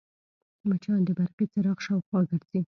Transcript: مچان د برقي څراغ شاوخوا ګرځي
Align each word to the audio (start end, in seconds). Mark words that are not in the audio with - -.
مچان 0.67 0.99
د 1.05 1.09
برقي 1.17 1.45
څراغ 1.53 1.77
شاوخوا 1.85 2.19
ګرځي 2.31 2.61